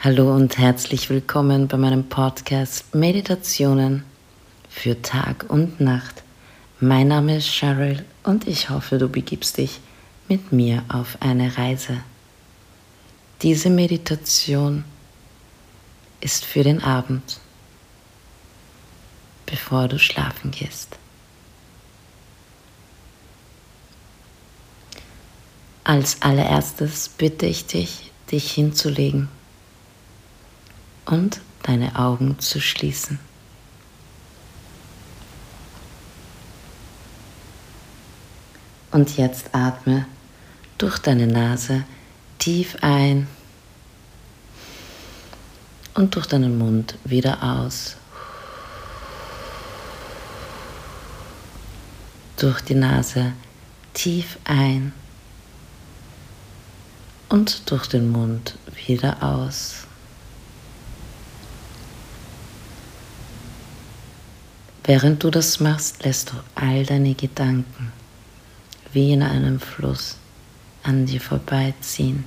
Hallo 0.00 0.32
und 0.32 0.58
herzlich 0.58 1.10
willkommen 1.10 1.66
bei 1.66 1.76
meinem 1.76 2.08
Podcast 2.08 2.94
Meditationen 2.94 4.04
für 4.68 5.02
Tag 5.02 5.46
und 5.48 5.80
Nacht. 5.80 6.22
Mein 6.78 7.08
Name 7.08 7.38
ist 7.38 7.48
Cheryl 7.48 8.04
und 8.22 8.46
ich 8.46 8.70
hoffe, 8.70 8.98
du 8.98 9.08
begibst 9.08 9.58
dich 9.58 9.80
mit 10.28 10.52
mir 10.52 10.84
auf 10.88 11.18
eine 11.18 11.58
Reise. 11.58 11.96
Diese 13.42 13.70
Meditation 13.70 14.84
ist 16.20 16.44
für 16.44 16.62
den 16.62 16.80
Abend, 16.80 17.40
bevor 19.46 19.88
du 19.88 19.98
schlafen 19.98 20.52
gehst. 20.52 20.96
Als 25.82 26.22
allererstes 26.22 27.08
bitte 27.08 27.46
ich 27.46 27.66
dich, 27.66 28.12
dich 28.30 28.52
hinzulegen 28.52 29.28
und 31.08 31.40
deine 31.62 31.96
Augen 31.96 32.38
zu 32.38 32.60
schließen. 32.60 33.18
Und 38.90 39.16
jetzt 39.16 39.54
atme 39.54 40.06
durch 40.76 40.98
deine 40.98 41.26
Nase 41.26 41.84
tief 42.38 42.76
ein 42.82 43.26
und 45.94 46.14
durch 46.14 46.26
deinen 46.26 46.56
Mund 46.58 46.96
wieder 47.04 47.42
aus. 47.42 47.96
Durch 52.36 52.60
die 52.60 52.74
Nase 52.74 53.32
tief 53.94 54.38
ein 54.44 54.92
und 57.28 57.70
durch 57.70 57.86
den 57.86 58.10
Mund 58.10 58.56
wieder 58.86 59.22
aus. 59.22 59.87
Während 64.88 65.22
du 65.22 65.30
das 65.30 65.60
machst, 65.60 66.02
lässt 66.02 66.30
du 66.30 66.36
all 66.54 66.86
deine 66.86 67.12
Gedanken 67.12 67.92
wie 68.94 69.12
in 69.12 69.22
einem 69.22 69.60
Fluss 69.60 70.16
an 70.82 71.04
dir 71.04 71.20
vorbeiziehen. 71.20 72.24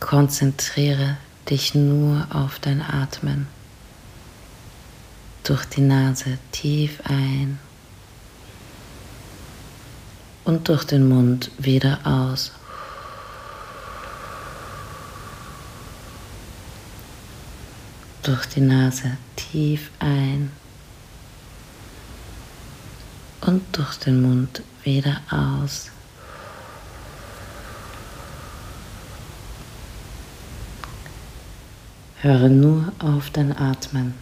Konzentriere 0.00 1.18
dich 1.50 1.74
nur 1.74 2.26
auf 2.30 2.58
dein 2.60 2.80
Atmen. 2.80 3.46
Durch 5.44 5.66
die 5.66 5.82
Nase 5.82 6.38
tief 6.50 7.02
ein 7.04 7.58
und 10.46 10.70
durch 10.70 10.84
den 10.84 11.06
Mund 11.10 11.50
wieder 11.58 11.98
aus. 12.04 12.52
Durch 18.28 18.44
die 18.44 18.60
Nase 18.60 19.16
tief 19.36 19.90
ein 20.00 20.50
und 23.40 23.62
durch 23.72 23.96
den 23.96 24.20
Mund 24.20 24.62
wieder 24.84 25.22
aus. 25.30 25.86
Höre 32.20 32.50
nur 32.50 32.92
auf 32.98 33.30
dein 33.30 33.56
Atmen. 33.56 34.12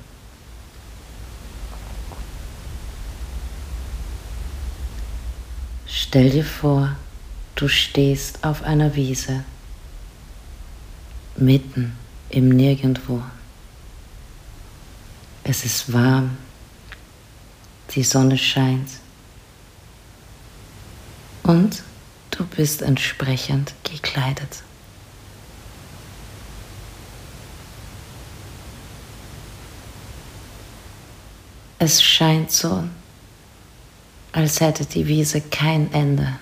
Stell 5.88 6.30
dir 6.30 6.44
vor, 6.44 6.94
du 7.56 7.66
stehst 7.66 8.44
auf 8.44 8.62
einer 8.62 8.94
Wiese, 8.94 9.42
mitten 11.36 11.96
im 12.30 12.50
Nirgendwo. 12.50 13.20
Es 15.48 15.64
ist 15.64 15.92
warm. 15.92 16.36
Die 17.95 18.02
Sonne 18.02 18.36
scheint. 18.36 18.89
Und 21.45 21.84
du 22.33 22.45
bist 22.45 22.83
entsprechend 22.83 23.73
gekleidet. 23.84 24.64
Es 31.78 32.02
scheint 32.02 32.51
so, 32.51 32.83
als 34.33 34.61
hätte 34.61 34.84
die 34.84 35.07
Wiese 35.07 35.40
kein 35.40 35.92
Ende. 35.92 36.40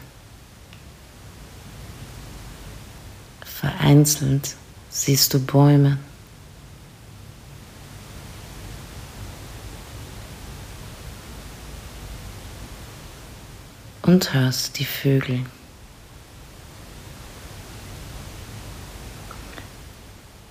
Vereinzelt 3.44 4.56
siehst 4.88 5.34
du 5.34 5.40
Bäume. 5.40 5.98
Und 14.04 14.34
hörst 14.34 14.78
die 14.78 14.84
Vögel. 14.84 15.46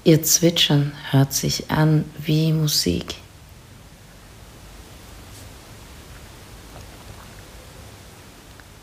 Ihr 0.03 0.24
Zwitschern 0.24 0.91
hört 1.12 1.34
sich 1.34 1.69
an 1.69 2.03
wie 2.18 2.52
Musik. 2.52 3.16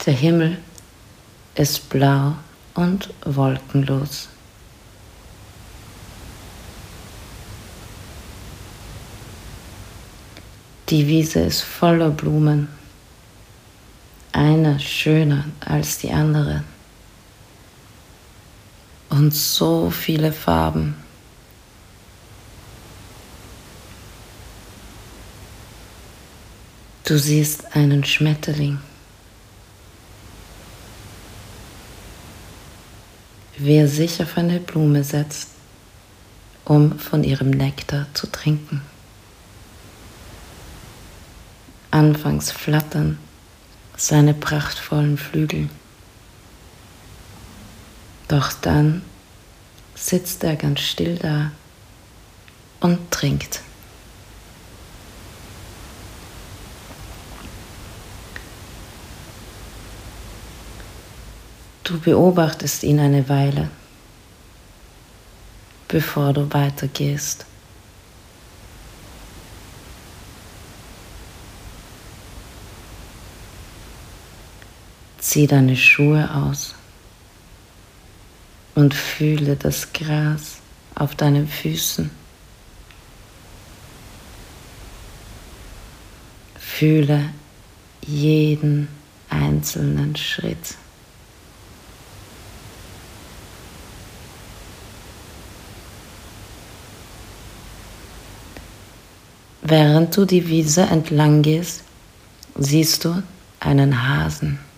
Der 0.06 0.14
Himmel 0.14 0.58
ist 1.56 1.90
blau 1.90 2.36
und 2.74 3.12
wolkenlos. 3.26 4.28
Die 10.88 11.06
Wiese 11.06 11.40
ist 11.40 11.62
voller 11.62 12.10
Blumen 12.10 12.79
eine 14.40 14.80
schöner 14.80 15.44
als 15.60 15.98
die 15.98 16.10
andere. 16.10 16.64
Und 19.10 19.34
so 19.34 19.90
viele 19.90 20.32
Farben. 20.32 20.94
Du 27.04 27.18
siehst 27.18 27.76
einen 27.76 28.02
Schmetterling. 28.02 28.78
Wer 33.58 33.88
sich 33.88 34.22
auf 34.22 34.38
eine 34.38 34.58
Blume 34.58 35.04
setzt, 35.04 35.48
um 36.64 36.98
von 36.98 37.24
ihrem 37.24 37.50
Nektar 37.50 38.06
zu 38.14 38.26
trinken. 38.26 38.80
Anfangs 41.90 42.50
flattern 42.52 43.18
seine 44.00 44.32
prachtvollen 44.32 45.18
Flügel. 45.18 45.68
Doch 48.28 48.52
dann 48.54 49.02
sitzt 49.94 50.42
er 50.42 50.56
ganz 50.56 50.80
still 50.80 51.16
da 51.16 51.52
und 52.80 53.10
trinkt. 53.10 53.60
Du 61.84 62.00
beobachtest 62.00 62.84
ihn 62.84 63.00
eine 63.00 63.28
Weile, 63.28 63.68
bevor 65.88 66.32
du 66.32 66.50
weitergehst. 66.54 67.44
Zieh 75.30 75.46
deine 75.46 75.76
Schuhe 75.76 76.28
aus 76.34 76.74
und 78.74 78.92
fühle 78.92 79.54
das 79.54 79.92
Gras 79.92 80.56
auf 80.96 81.14
deinen 81.14 81.46
Füßen. 81.46 82.10
Fühle 86.58 87.30
jeden 88.04 88.88
einzelnen 89.28 90.16
Schritt. 90.16 90.74
Während 99.62 100.16
du 100.16 100.24
die 100.24 100.48
Wiese 100.48 100.82
entlang 100.82 101.42
gehst, 101.42 101.84
siehst 102.56 103.04
du 103.04 103.22
einen 103.60 104.08
Hasen. 104.08 104.69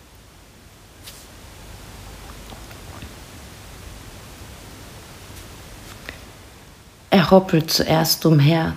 Er 7.22 7.30
hoppelt 7.30 7.70
zuerst 7.70 8.26
umher 8.26 8.76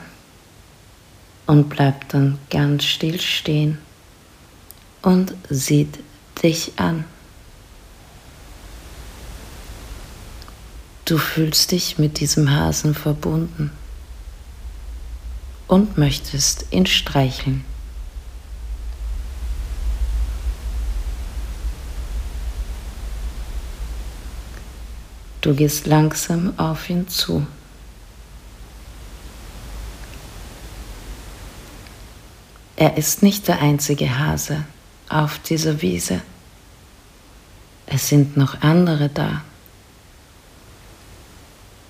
und 1.48 1.68
bleibt 1.68 2.14
dann 2.14 2.38
ganz 2.52 2.84
still 2.84 3.20
stehen 3.20 3.80
und 5.02 5.34
sieht 5.50 5.98
dich 6.44 6.74
an. 6.76 7.06
Du 11.06 11.18
fühlst 11.18 11.72
dich 11.72 11.98
mit 11.98 12.20
diesem 12.20 12.52
Hasen 12.52 12.94
verbunden 12.94 13.72
und 15.68 15.98
möchtest 15.98 16.68
ihn 16.70 16.86
streicheln. 16.86 17.66
Du 25.42 25.56
gehst 25.56 25.88
langsam 25.88 26.54
auf 26.60 26.88
ihn 26.92 27.08
zu. 27.08 27.48
Er 32.78 32.98
ist 32.98 33.24
nicht 33.24 33.48
der 33.48 33.62
einzige 33.62 34.20
Hase 34.20 34.66
auf 35.08 35.40
dieser 35.40 35.82
Wiese. 35.82 36.22
Es 37.86 38.10
sind 38.10 38.36
noch 38.36 38.62
andere 38.62 39.10
da. 39.10 39.44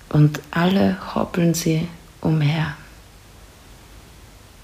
Und 0.10 0.42
alle 0.52 0.98
hoppeln 1.16 1.54
sie 1.54 1.88
umher. 2.22 2.78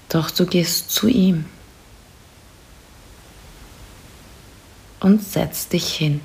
Doch 0.08 0.30
du 0.30 0.46
gehst 0.46 0.90
zu 0.90 1.08
ihm 1.08 1.46
und 5.00 5.22
setzt 5.22 5.72
dich 5.72 5.94
hin. 5.94 6.20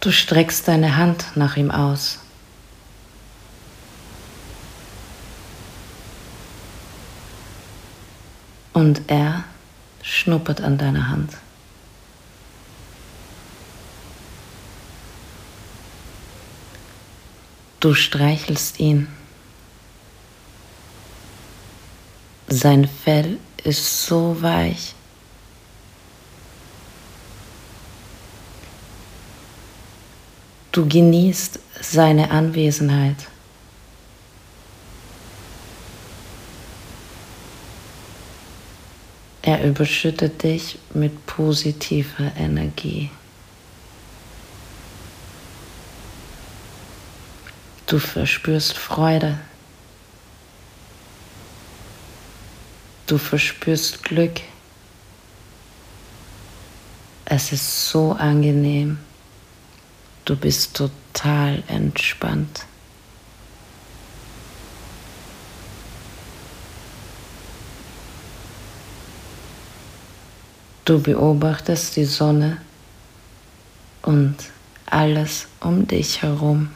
Du 0.00 0.12
streckst 0.12 0.68
deine 0.68 0.96
Hand 0.96 1.26
nach 1.34 1.56
ihm 1.56 1.70
aus. 1.70 2.23
Und 8.74 9.02
er 9.06 9.44
schnuppert 10.02 10.60
an 10.60 10.76
deiner 10.76 11.08
Hand. 11.08 11.32
Du 17.80 17.94
streichelst 17.94 18.80
ihn. 18.80 19.08
Sein 22.48 22.88
Fell 22.88 23.38
ist 23.62 24.06
so 24.06 24.42
weich. 24.42 24.94
Du 30.72 30.88
genießt 30.88 31.60
seine 31.80 32.30
Anwesenheit. 32.30 33.28
Er 39.46 39.62
überschüttet 39.62 40.42
dich 40.42 40.78
mit 40.94 41.26
positiver 41.26 42.32
Energie. 42.34 43.10
Du 47.86 47.98
verspürst 47.98 48.72
Freude. 48.72 49.38
Du 53.06 53.18
verspürst 53.18 54.02
Glück. 54.02 54.40
Es 57.26 57.52
ist 57.52 57.90
so 57.90 58.12
angenehm. 58.12 58.98
Du 60.24 60.36
bist 60.36 60.74
total 60.74 61.62
entspannt. 61.68 62.64
Du 70.84 71.00
beobachtest 71.00 71.96
die 71.96 72.04
Sonne 72.04 72.58
und 74.02 74.36
alles 74.84 75.46
um 75.60 75.86
dich 75.86 76.20
herum. 76.20 76.68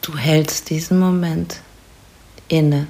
Du 0.00 0.18
hältst 0.18 0.68
diesen 0.68 0.98
Moment 0.98 1.60
inne. 2.48 2.88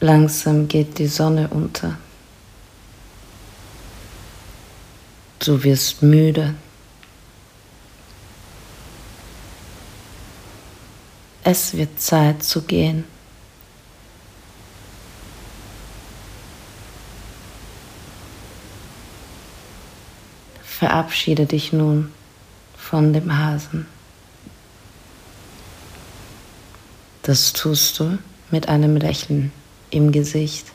Langsam 0.00 0.66
geht 0.66 0.98
die 0.98 1.08
Sonne 1.08 1.48
unter. 1.48 1.98
Du 5.44 5.62
wirst 5.62 6.02
müde. 6.02 6.54
Es 11.42 11.76
wird 11.76 12.00
Zeit 12.00 12.42
zu 12.42 12.62
gehen. 12.62 13.04
Verabschiede 20.62 21.44
dich 21.44 21.74
nun 21.74 22.10
von 22.78 23.12
dem 23.12 23.36
Hasen. 23.36 23.86
Das 27.22 27.52
tust 27.52 28.00
du 28.00 28.18
mit 28.50 28.70
einem 28.70 28.96
Lächeln 28.96 29.52
im 29.90 30.10
Gesicht. 30.10 30.73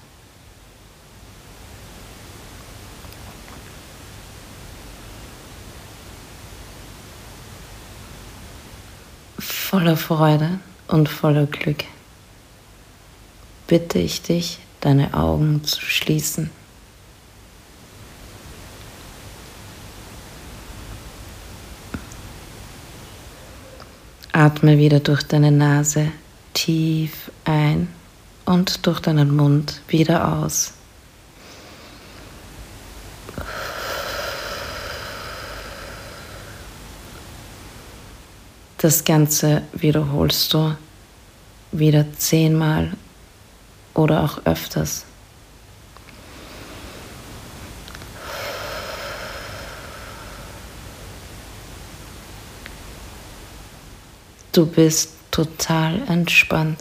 Voller 9.69 9.97
Freude 9.97 10.57
und 10.87 11.07
voller 11.07 11.45
Glück 11.45 11.83
bitte 13.67 13.99
ich 13.99 14.23
dich, 14.23 14.57
deine 14.81 15.13
Augen 15.13 15.63
zu 15.63 15.79
schließen. 15.79 16.49
Atme 24.31 24.79
wieder 24.79 25.01
durch 25.01 25.21
deine 25.21 25.51
Nase 25.51 26.13
tief 26.55 27.29
ein 27.45 27.89
und 28.45 28.87
durch 28.87 28.99
deinen 29.01 29.35
Mund 29.35 29.83
wieder 29.87 30.35
aus. 30.35 30.78
Das 38.81 39.03
Ganze 39.03 39.63
wiederholst 39.73 40.53
du 40.53 40.73
wieder 41.73 42.05
zehnmal 42.17 42.93
oder 43.93 44.23
auch 44.23 44.45
öfters. 44.45 45.03
Du 54.53 54.65
bist 54.65 55.11
total 55.29 56.01
entspannt. 56.07 56.79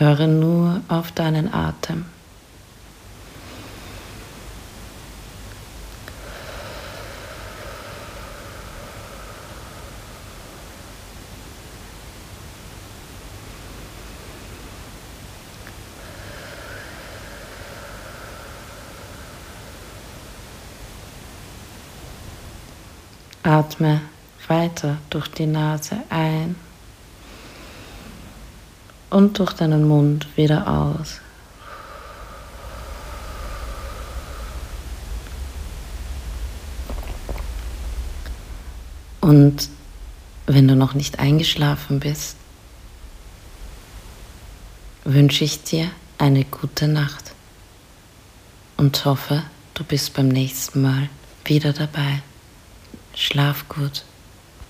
Höre 0.00 0.26
nur 0.28 0.80
auf 0.88 1.12
deinen 1.12 1.52
Atem. 1.52 2.06
Atme 23.42 24.00
weiter 24.48 24.96
durch 25.10 25.28
die 25.28 25.44
Nase 25.44 25.96
ein 26.08 26.56
und 29.10 29.38
durch 29.38 29.52
deinen 29.52 29.86
Mund 29.86 30.26
wieder 30.36 30.66
aus. 30.68 31.20
Und 39.20 39.68
wenn 40.46 40.66
du 40.66 40.74
noch 40.74 40.94
nicht 40.94 41.18
eingeschlafen 41.18 42.00
bist, 42.00 42.36
wünsche 45.04 45.44
ich 45.44 45.62
dir 45.62 45.90
eine 46.18 46.44
gute 46.44 46.88
Nacht 46.88 47.32
und 48.76 49.04
hoffe, 49.04 49.42
du 49.74 49.84
bist 49.84 50.14
beim 50.14 50.28
nächsten 50.28 50.82
Mal 50.82 51.08
wieder 51.44 51.72
dabei. 51.72 52.22
Schlaf 53.14 53.68
gut. 53.68 54.04